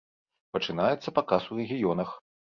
Пачынаецца 0.55 1.13
паказ 1.19 1.45
у 1.51 1.57
рэгіёнах. 1.59 2.15